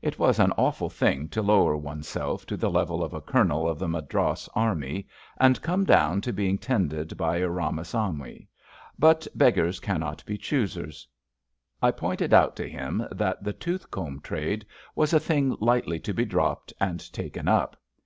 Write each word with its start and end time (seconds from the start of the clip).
It 0.00 0.18
was 0.18 0.38
an 0.38 0.52
awful 0.52 0.88
thing 0.88 1.28
to 1.28 1.42
lower 1.42 1.76
oneself 1.76 2.46
to 2.46 2.56
the 2.56 2.70
level 2.70 3.04
of 3.04 3.12
a 3.12 3.20
Colonel 3.20 3.68
of 3.68 3.78
the 3.78 3.86
Madras 3.86 4.48
Army, 4.54 5.06
and 5.36 5.60
come 5.60 5.84
down 5.84 6.22
to 6.22 6.32
being 6.32 6.56
tended 6.56 7.18
by 7.18 7.36
a 7.36 7.48
Eamasawmy; 7.50 8.46
but 8.98 9.26
beg 9.34 9.56
gars 9.56 9.80
cannot 9.82 10.24
be 10.24 10.38
choosers. 10.38 11.06
I 11.82 11.90
pointed 11.90 12.32
out 12.32 12.56
to 12.56 12.66
him 12.66 13.06
that 13.10 13.44
the 13.44 13.52
tooth 13.52 13.90
comb 13.90 14.20
trade 14.22 14.64
was 14.94 15.12
a 15.12 15.20
thing 15.20 15.54
lightly 15.60 16.00
to 16.00 16.14
be 16.14 16.24
dropped 16.24 16.72
and 16.80 17.12
taken 17.12 17.46
up. 17.46 17.76